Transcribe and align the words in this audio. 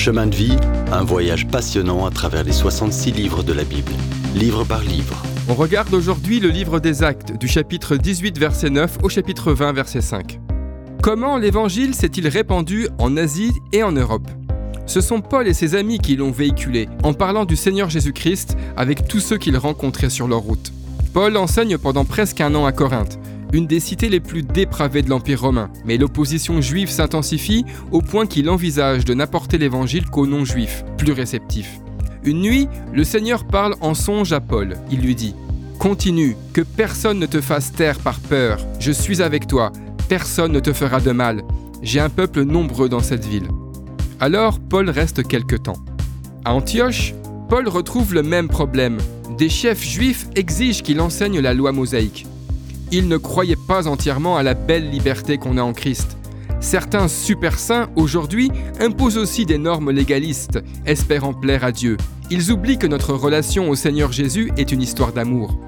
Chemin 0.00 0.28
de 0.28 0.34
vie, 0.34 0.56
un 0.92 1.04
voyage 1.04 1.46
passionnant 1.46 2.06
à 2.06 2.10
travers 2.10 2.42
les 2.42 2.52
66 2.52 3.12
livres 3.12 3.42
de 3.42 3.52
la 3.52 3.64
Bible, 3.64 3.92
livre 4.34 4.64
par 4.64 4.80
livre. 4.80 5.22
On 5.46 5.52
regarde 5.52 5.92
aujourd'hui 5.92 6.40
le 6.40 6.48
livre 6.48 6.80
des 6.80 7.02
Actes, 7.02 7.36
du 7.38 7.46
chapitre 7.46 7.96
18 7.96 8.38
verset 8.38 8.70
9 8.70 8.96
au 9.02 9.10
chapitre 9.10 9.52
20 9.52 9.74
verset 9.74 10.00
5. 10.00 10.40
Comment 11.02 11.36
l'évangile 11.36 11.94
s'est-il 11.94 12.28
répandu 12.28 12.88
en 12.96 13.18
Asie 13.18 13.52
et 13.74 13.82
en 13.82 13.92
Europe? 13.92 14.26
Ce 14.86 15.02
sont 15.02 15.20
Paul 15.20 15.46
et 15.46 15.52
ses 15.52 15.74
amis 15.74 15.98
qui 15.98 16.16
l'ont 16.16 16.30
véhiculé, 16.30 16.88
en 17.02 17.12
parlant 17.12 17.44
du 17.44 17.56
Seigneur 17.56 17.90
Jésus-Christ 17.90 18.56
avec 18.78 19.06
tous 19.06 19.20
ceux 19.20 19.36
qu'ils 19.36 19.58
rencontraient 19.58 20.08
sur 20.08 20.28
leur 20.28 20.40
route. 20.40 20.72
Paul 21.12 21.36
enseigne 21.36 21.76
pendant 21.76 22.06
presque 22.06 22.40
un 22.40 22.54
an 22.54 22.64
à 22.64 22.72
Corinthe, 22.72 23.18
une 23.52 23.66
des 23.66 23.80
cités 23.80 24.08
les 24.08 24.20
plus 24.20 24.42
dépravées 24.42 25.02
de 25.02 25.10
l'Empire 25.10 25.40
romain. 25.40 25.70
Mais 25.84 25.96
l'opposition 25.96 26.60
juive 26.60 26.90
s'intensifie 26.90 27.64
au 27.90 28.00
point 28.00 28.26
qu'il 28.26 28.48
envisage 28.48 29.04
de 29.04 29.14
n'apporter 29.14 29.58
l'évangile 29.58 30.06
qu'aux 30.06 30.26
non-juifs, 30.26 30.84
plus 30.96 31.12
réceptifs. 31.12 31.80
Une 32.22 32.40
nuit, 32.40 32.68
le 32.92 33.04
Seigneur 33.04 33.44
parle 33.44 33.74
en 33.80 33.94
songe 33.94 34.32
à 34.32 34.40
Paul. 34.40 34.76
Il 34.90 35.00
lui 35.00 35.14
dit 35.14 35.34
Continue, 35.78 36.36
que 36.52 36.60
personne 36.60 37.18
ne 37.18 37.26
te 37.26 37.40
fasse 37.40 37.72
taire 37.72 37.98
par 37.98 38.20
peur. 38.20 38.58
Je 38.78 38.92
suis 38.92 39.22
avec 39.22 39.46
toi, 39.46 39.72
personne 40.08 40.52
ne 40.52 40.60
te 40.60 40.72
fera 40.72 41.00
de 41.00 41.12
mal. 41.12 41.42
J'ai 41.82 42.00
un 42.00 42.10
peuple 42.10 42.42
nombreux 42.42 42.90
dans 42.90 43.00
cette 43.00 43.24
ville. 43.24 43.48
Alors 44.20 44.60
Paul 44.60 44.90
reste 44.90 45.26
quelque 45.26 45.56
temps. 45.56 45.78
À 46.44 46.52
Antioche, 46.52 47.14
Paul 47.48 47.66
retrouve 47.68 48.12
le 48.12 48.22
même 48.22 48.48
problème. 48.48 48.98
Des 49.38 49.48
chefs 49.48 49.82
juifs 49.82 50.26
exigent 50.36 50.82
qu'il 50.82 51.00
enseigne 51.00 51.40
la 51.40 51.54
loi 51.54 51.72
mosaïque. 51.72 52.26
Il 52.92 53.06
ne 53.06 53.16
croyait 53.16 53.56
pas 53.56 53.86
entièrement 53.86 54.36
à 54.36 54.42
la 54.42 54.54
belle 54.54 54.90
liberté 54.90 55.38
qu'on 55.38 55.56
a 55.58 55.62
en 55.62 55.72
Christ. 55.72 56.16
Certains 56.60 57.06
super 57.06 57.58
saints, 57.58 57.88
aujourd'hui, 57.94 58.50
imposent 58.80 59.16
aussi 59.16 59.46
des 59.46 59.58
normes 59.58 59.90
légalistes, 59.90 60.58
espérant 60.86 61.32
plaire 61.32 61.64
à 61.64 61.72
Dieu. 61.72 61.96
Ils 62.30 62.50
oublient 62.50 62.78
que 62.78 62.88
notre 62.88 63.14
relation 63.14 63.70
au 63.70 63.76
Seigneur 63.76 64.12
Jésus 64.12 64.52
est 64.56 64.72
une 64.72 64.82
histoire 64.82 65.12
d'amour. 65.12 65.58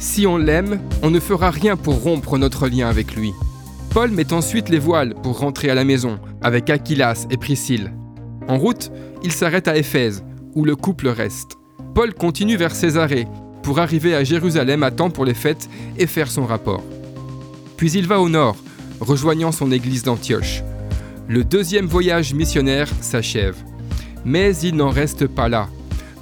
Si 0.00 0.26
on 0.26 0.36
l'aime, 0.36 0.80
on 1.02 1.10
ne 1.10 1.20
fera 1.20 1.50
rien 1.50 1.76
pour 1.76 2.02
rompre 2.02 2.36
notre 2.36 2.66
lien 2.66 2.88
avec 2.88 3.14
lui. 3.14 3.32
Paul 3.90 4.10
met 4.10 4.32
ensuite 4.32 4.68
les 4.68 4.78
voiles 4.80 5.14
pour 5.22 5.38
rentrer 5.38 5.70
à 5.70 5.74
la 5.76 5.84
maison, 5.84 6.18
avec 6.42 6.68
Aquilas 6.68 7.26
et 7.30 7.36
Priscille. 7.36 7.92
En 8.48 8.58
route, 8.58 8.90
il 9.22 9.30
s'arrête 9.30 9.68
à 9.68 9.76
Éphèse, 9.76 10.24
où 10.54 10.64
le 10.64 10.74
couple 10.74 11.08
reste. 11.08 11.58
Paul 11.94 12.12
continue 12.12 12.56
vers 12.56 12.74
Césarée, 12.74 13.26
pour 13.62 13.78
arriver 13.78 14.14
à 14.14 14.24
Jérusalem 14.24 14.82
à 14.82 14.90
temps 14.90 15.10
pour 15.10 15.24
les 15.24 15.34
fêtes 15.34 15.68
et 15.98 16.06
faire 16.06 16.30
son 16.30 16.44
rapport. 16.44 16.82
Puis 17.76 17.92
il 17.92 18.06
va 18.06 18.20
au 18.20 18.28
nord, 18.28 18.56
rejoignant 19.00 19.52
son 19.52 19.72
église 19.72 20.02
d'Antioche. 20.02 20.62
Le 21.28 21.44
deuxième 21.44 21.86
voyage 21.86 22.34
missionnaire 22.34 22.88
s'achève. 23.00 23.56
Mais 24.24 24.56
il 24.56 24.76
n'en 24.76 24.90
reste 24.90 25.26
pas 25.26 25.48
là. 25.48 25.68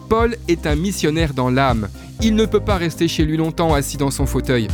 Paul 0.08 0.36
est 0.48 0.66
un 0.66 0.76
missionnaire 0.76 1.34
dans 1.34 1.50
l'âme. 1.50 1.88
Il 2.22 2.34
ne 2.34 2.46
peut 2.46 2.60
pas 2.60 2.76
rester 2.76 3.08
chez 3.08 3.24
lui 3.24 3.36
longtemps 3.36 3.74
assis 3.74 3.96
dans 3.96 4.10
son 4.10 4.26
fauteuil. 4.26 4.68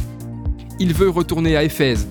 Il 0.78 0.94
veut 0.94 1.10
retourner 1.10 1.56
à 1.56 1.64
Éphèse. 1.64 2.06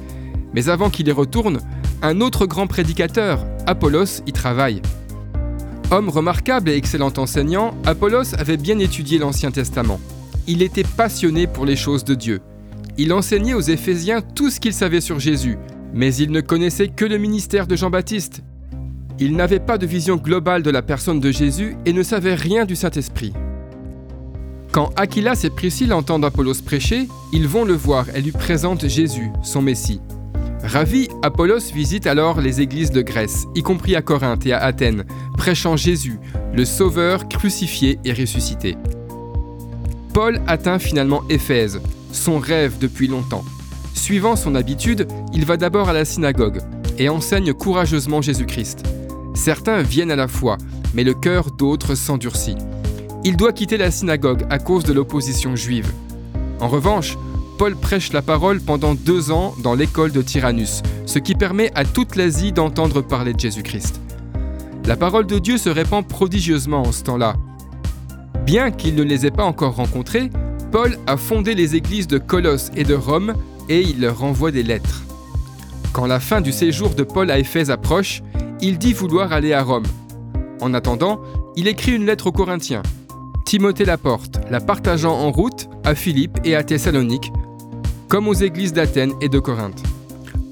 Mais 0.54 0.70
avant 0.70 0.90
qu'il 0.90 1.08
y 1.08 1.12
retourne, 1.12 1.60
un 2.02 2.22
autre 2.22 2.46
grand 2.46 2.68
prédicateur, 2.68 3.46
Apollos, 3.68 4.22
y 4.26 4.32
travaille. 4.32 4.82
Homme 5.92 6.10
remarquable 6.10 6.70
et 6.70 6.76
excellent 6.76 7.14
enseignant, 7.18 7.76
Apollos 7.86 8.36
avait 8.38 8.58
bien 8.58 8.80
étudié 8.80 9.18
l'Ancien 9.18 9.52
Testament. 9.52 10.00
Il 10.48 10.62
était 10.62 10.84
passionné 10.84 11.48
pour 11.48 11.66
les 11.66 11.76
choses 11.76 12.04
de 12.04 12.14
Dieu. 12.14 12.40
Il 12.98 13.14
enseignait 13.14 13.56
aux 13.56 13.62
Éphésiens 13.62 14.22
tout 14.22 14.52
ce 14.52 14.60
qu'il 14.60 14.74
savait 14.74 15.02
sur 15.02 15.20
Jésus, 15.20 15.58
mais 15.94 16.14
il 16.16 16.32
ne 16.32 16.42
connaissait 16.42 16.88
que 16.88 17.06
le 17.06 17.18
ministère 17.18 17.66
de 17.66 17.76
Jean-Baptiste. 17.76 18.44
Il 19.20 19.36
n'avait 19.36 19.60
pas 19.60 19.78
de 19.78 19.88
vision 19.88 20.18
globale 20.18 20.62
de 20.62 20.70
la 20.70 20.84
personne 20.84 21.20
de 21.20 21.32
Jésus 21.32 21.76
et 21.86 21.94
ne 21.94 22.04
savait 22.04 22.36
rien 22.36 22.66
du 22.66 22.76
Saint-Esprit. 22.76 23.34
Quand 24.72 24.92
Aquilas 24.98 25.42
et 25.46 25.50
Priscille 25.50 25.94
entendent 25.94 26.26
Apollos 26.26 26.62
prêcher, 26.64 27.08
ils 27.34 27.48
vont 27.48 27.66
le 27.66 27.74
voir 27.74 28.06
et 28.16 28.22
lui 28.22 28.32
présentent 28.32 28.88
Jésus, 28.88 29.32
son 29.42 29.62
Messie. 29.62 30.02
Ravi, 30.64 31.08
Apollos 31.24 31.72
visite 31.74 32.08
alors 32.08 32.40
les 32.40 32.62
églises 32.62 32.92
de 32.92 33.02
Grèce, 33.02 33.46
y 33.56 33.64
compris 33.64 33.96
à 33.96 34.02
Corinthe 34.02 34.46
et 34.46 34.54
à 34.54 34.64
Athènes, 34.64 35.06
prêchant 35.38 35.78
Jésus, 35.78 36.20
le 36.54 36.66
Sauveur 36.66 37.30
crucifié 37.30 38.00
et 38.04 38.14
ressuscité. 38.14 38.76
Paul 40.16 40.40
atteint 40.48 40.80
finalement 40.80 41.24
Éphèse, 41.30 41.82
son 42.14 42.40
rêve 42.40 42.78
depuis 42.80 43.10
longtemps. 43.10 43.44
Suivant 43.94 44.38
son 44.38 44.56
habitude, 44.56 45.10
il 45.34 45.44
va 45.44 45.58
d'abord 45.58 45.90
à 45.90 45.94
la 45.94 46.06
synagogue 46.06 46.62
et 46.98 47.10
enseigne 47.10 47.54
courageusement 47.54 48.22
Jésus-Christ. 48.22 48.84
Certains 49.34 49.82
viennent 49.82 50.12
à 50.12 50.16
la 50.16 50.30
foi, 50.30 50.58
mais 50.94 51.04
le 51.04 51.14
cœur 51.14 51.52
d'autres 51.52 51.96
s'endurcit. 51.96 52.56
Il 53.26 53.36
doit 53.36 53.52
quitter 53.52 53.76
la 53.76 53.92
synagogue 53.92 54.46
à 54.50 54.58
cause 54.58 54.86
de 54.86 54.94
l'opposition 54.94 55.58
juive. 55.58 55.92
En 56.62 56.70
revanche, 56.70 57.18
Paul 57.58 57.76
prêche 57.76 58.14
la 58.14 58.22
parole 58.22 58.62
pendant 58.62 58.96
deux 58.96 59.32
ans 59.32 59.54
dans 59.64 59.76
l'école 59.76 60.14
de 60.14 60.22
Tyrannus, 60.22 60.82
ce 61.06 61.20
qui 61.20 61.36
permet 61.36 61.74
à 61.76 61.84
toute 61.84 62.16
l'Asie 62.16 62.54
d'entendre 62.54 63.02
parler 63.02 63.34
de 63.34 63.40
Jésus-Christ. 63.42 64.00
La 64.86 64.96
parole 64.96 65.28
de 65.28 65.40
Dieu 65.40 65.58
se 65.58 65.70
répand 65.70 66.08
prodigieusement 66.08 66.84
en 66.84 66.94
ce 66.94 67.04
temps-là, 67.04 67.36
Bien 68.46 68.70
qu'il 68.70 68.94
ne 68.94 69.02
les 69.02 69.26
ait 69.26 69.32
pas 69.32 69.44
encore 69.44 69.76
rencontrés, 69.76 70.30
Paul 70.72 70.98
a 71.08 71.18
fondé 71.18 71.56
les 71.56 71.76
églises 71.76 72.06
de 72.06 72.20
Colosse 72.20 72.70
et 72.76 72.84
de 72.84 72.94
Rome 72.94 73.34
et 73.70 73.82
il 73.82 74.02
leur 74.02 74.24
envoie 74.24 74.52
des 74.52 74.62
lettres. 74.62 75.04
Quand 75.94 76.06
la 76.06 76.20
fin 76.20 76.42
du 76.42 76.52
séjour 76.52 76.92
de 76.92 77.02
Paul 77.04 77.32
à 77.32 77.40
Éphèse 77.40 77.72
approche, 77.72 78.22
il 78.62 78.78
dit 78.78 78.94
vouloir 78.94 79.34
aller 79.34 79.54
à 79.54 79.64
Rome. 79.64 79.86
En 80.62 80.76
attendant, 80.76 81.22
il 81.56 81.68
écrit 81.68 81.96
une 81.96 82.06
lettre 82.06 82.28
aux 82.28 82.32
Corinthiens. 82.32 82.84
Timothée 83.46 83.86
la 83.86 83.98
porte, 83.98 84.40
la 84.52 84.60
partageant 84.60 85.18
en 85.18 85.32
route 85.32 85.68
à 85.84 85.96
Philippe 85.96 86.38
et 86.44 86.56
à 86.56 86.64
Thessalonique, 86.64 87.32
comme 88.10 88.28
aux 88.28 88.34
églises 88.34 88.74
d'Athènes 88.74 89.14
et 89.22 89.30
de 89.30 89.40
Corinthe. 89.40 89.82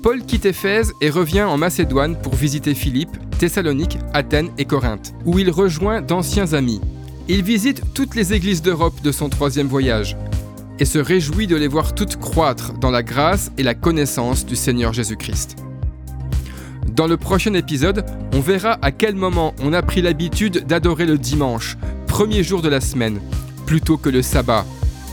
Paul 0.01 0.23
quitte 0.23 0.47
Éphèse 0.47 0.93
et 0.99 1.11
revient 1.11 1.43
en 1.43 1.57
Macédoine 1.57 2.19
pour 2.19 2.33
visiter 2.33 2.73
Philippe, 2.73 3.15
Thessalonique, 3.37 3.99
Athènes 4.13 4.49
et 4.57 4.65
Corinthe, 4.65 5.13
où 5.25 5.37
il 5.37 5.51
rejoint 5.51 6.01
d'anciens 6.01 6.53
amis, 6.53 6.81
il 7.27 7.43
visite 7.43 7.81
toutes 7.93 8.15
les 8.15 8.33
églises 8.33 8.61
d'Europe 8.61 9.01
de 9.01 9.11
son 9.11 9.29
troisième 9.29 9.67
voyage 9.67 10.17
et 10.79 10.85
se 10.85 10.99
réjouit 10.99 11.47
de 11.47 11.55
les 11.55 11.67
voir 11.67 11.95
toutes 11.95 12.17
croître 12.17 12.73
dans 12.73 12.91
la 12.91 13.03
grâce 13.03 13.51
et 13.57 13.63
la 13.63 13.75
connaissance 13.75 14.45
du 14.45 14.55
Seigneur 14.55 14.93
Jésus-Christ. 14.93 15.55
Dans 16.87 17.07
le 17.07 17.17
prochain 17.17 17.53
épisode, 17.53 18.05
on 18.33 18.39
verra 18.39 18.77
à 18.81 18.91
quel 18.91 19.15
moment 19.15 19.55
on 19.61 19.73
a 19.73 19.81
pris 19.81 20.01
l'habitude 20.01 20.65
d'adorer 20.67 21.05
le 21.05 21.17
dimanche, 21.17 21.77
premier 22.07 22.43
jour 22.43 22.61
de 22.61 22.69
la 22.69 22.81
semaine, 22.81 23.19
plutôt 23.65 23.97
que 23.97 24.09
le 24.09 24.21
sabbat, 24.21 24.65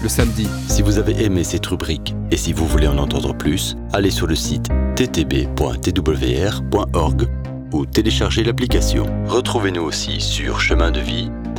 le 0.02 0.08
samedi. 0.08 0.46
Si 0.68 0.82
vous 0.82 0.98
avez 0.98 1.24
aimé 1.24 1.44
cette 1.44 1.66
rubrique 1.66 2.14
et 2.30 2.36
si 2.36 2.52
vous 2.52 2.66
voulez 2.66 2.88
en 2.88 2.98
entendre 2.98 3.34
plus, 3.34 3.76
allez 3.92 4.10
sur 4.10 4.26
le 4.26 4.34
site 4.34 4.68
ttb.twr.org 4.96 5.58
ou 7.72 7.86
téléchargez 7.86 8.42
l'application. 8.42 9.06
Retrouvez-nous 9.26 9.82
aussi 9.82 10.20
sur 10.20 10.60
chemin 10.60 10.90
de 10.90 11.00
vie 11.00 11.30